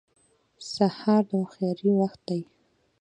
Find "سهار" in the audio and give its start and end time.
0.73-1.23